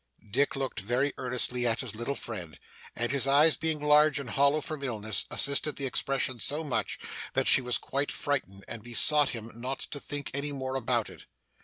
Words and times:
Dick 0.31 0.55
looked 0.55 0.79
very 0.79 1.13
earnestly 1.19 1.67
at 1.67 1.81
his 1.81 1.93
little 1.93 2.15
friend: 2.15 2.57
and 2.95 3.11
his 3.11 3.27
eyes, 3.27 3.55
being 3.55 3.79
large 3.79 4.17
and 4.19 4.31
hollow 4.31 4.59
from 4.59 4.83
illness, 4.83 5.25
assisted 5.29 5.75
the 5.75 5.85
expression 5.85 6.39
so 6.39 6.63
much, 6.63 6.97
that 7.33 7.47
she 7.47 7.61
was 7.61 7.77
quite 7.77 8.11
frightened, 8.11 8.65
and 8.67 8.81
besought 8.81 9.29
him 9.29 9.51
not 9.53 9.77
to 9.77 9.99
think 9.99 10.31
any 10.33 10.51
more 10.51 10.73
about 10.73 11.07
it. 11.11 11.27